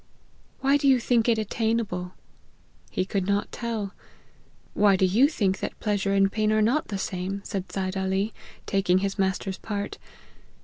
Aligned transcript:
'Why 0.61 0.77
do 0.77 0.87
you 0.87 0.99
think 0.99 1.29
it 1.29 1.37
attainable?' 1.37 2.15
He 2.89 3.05
could 3.05 3.27
not 3.27 3.51
tell.' 3.51 3.93
Why 4.81 4.95
do 4.95 5.05
you 5.05 5.27
think 5.27 5.59
that 5.59 5.79
pleasure 5.79 6.13
and 6.15 6.31
pain 6.31 6.51
are 6.51 6.59
not 6.59 6.87
the 6.87 6.97
same?' 6.97 7.43
said 7.45 7.71
Seid 7.71 7.95
AH, 7.95 8.31
taking 8.65 8.97
his 8.97 9.19
master's 9.19 9.59
part. 9.59 9.99